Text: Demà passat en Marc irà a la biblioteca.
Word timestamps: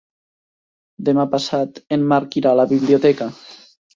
Demà 1.09 1.25
passat 1.33 1.77
en 1.97 2.07
Marc 2.13 2.39
irà 2.41 2.53
a 2.57 2.61
la 2.61 2.67
biblioteca. 2.75 3.29